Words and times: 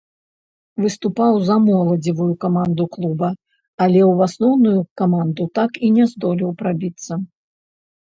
Выступаў 0.85 1.33
за 1.49 1.57
моладзевую 1.65 2.31
каманду 2.47 2.83
клуба, 2.97 3.29
але 3.83 4.01
ў 4.11 4.31
асноўную 4.31 4.77
каманду 5.05 5.43
так 5.61 5.71
і 5.87 5.97
не 6.03 6.13
здолеў 6.17 6.61
прабіцца. 6.67 7.13